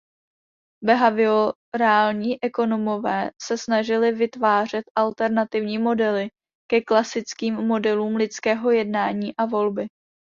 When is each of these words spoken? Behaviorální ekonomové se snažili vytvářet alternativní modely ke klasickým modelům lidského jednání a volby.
Behaviorální 0.83 2.43
ekonomové 2.43 3.31
se 3.41 3.57
snažili 3.57 4.11
vytvářet 4.11 4.83
alternativní 4.97 5.77
modely 5.77 6.29
ke 6.71 6.81
klasickým 6.81 7.53
modelům 7.55 8.15
lidského 8.15 8.71
jednání 8.71 9.35
a 9.37 9.45
volby. 9.45 9.87